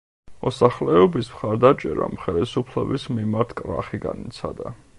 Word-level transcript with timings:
მოსახლეობის 0.45 1.27
მხარდაჭერამ 1.33 2.17
ხელისუფლების 2.23 3.05
მიმართ 3.19 3.53
კრახი 3.61 4.01
განიცადა. 4.07 4.73